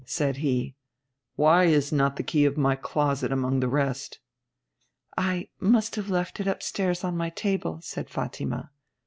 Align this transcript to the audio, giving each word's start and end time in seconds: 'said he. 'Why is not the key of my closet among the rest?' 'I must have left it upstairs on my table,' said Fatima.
'said 0.03 0.37
he. 0.37 0.73
'Why 1.35 1.65
is 1.65 1.91
not 1.91 2.15
the 2.15 2.23
key 2.23 2.43
of 2.45 2.57
my 2.57 2.75
closet 2.75 3.31
among 3.31 3.59
the 3.59 3.67
rest?' 3.67 4.17
'I 5.15 5.49
must 5.59 5.95
have 5.95 6.09
left 6.09 6.39
it 6.39 6.47
upstairs 6.47 7.03
on 7.03 7.15
my 7.15 7.29
table,' 7.29 7.81
said 7.83 8.09
Fatima. 8.09 8.71